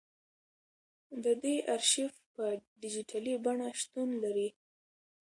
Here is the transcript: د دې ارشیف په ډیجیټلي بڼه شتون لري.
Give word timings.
د 1.23 1.25
دې 1.43 1.55
ارشیف 1.75 2.13
په 2.33 2.45
ډیجیټلي 2.81 3.35
بڼه 3.45 3.67
شتون 3.81 4.09
لري. 4.23 4.49